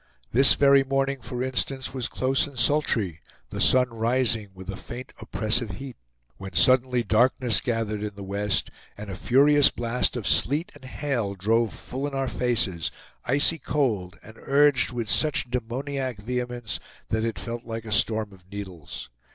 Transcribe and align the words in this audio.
This 0.31 0.55
very 0.55 0.83
morning, 0.83 1.21
for 1.21 1.43
instance, 1.43 1.93
was 1.93 2.07
close 2.09 2.47
and 2.47 2.57
sultry, 2.57 3.19
the 3.51 3.61
sun 3.61 3.89
rising 3.91 4.49
with 4.55 4.67
a 4.71 4.75
faint 4.75 5.13
oppressive 5.19 5.75
heat; 5.75 5.95
when 6.37 6.53
suddenly 6.55 7.03
darkness 7.03 7.61
gathered 7.61 8.01
in 8.01 8.15
the 8.15 8.23
west, 8.23 8.71
and 8.97 9.11
a 9.11 9.15
furious 9.15 9.69
blast 9.69 10.17
of 10.17 10.25
sleet 10.25 10.71
and 10.73 10.85
hail 10.85 11.35
drove 11.35 11.71
full 11.71 12.07
in 12.07 12.15
our 12.15 12.27
faces, 12.27 12.89
icy 13.25 13.59
cold, 13.59 14.17
and 14.23 14.37
urged 14.39 14.91
with 14.91 15.07
such 15.07 15.51
demoniac 15.51 16.19
vehemence 16.19 16.79
that 17.09 17.23
it 17.23 17.37
felt 17.37 17.63
like 17.63 17.85
a 17.85 17.91
storm 17.91 18.33
of 18.33 18.49
needles. 18.51 19.11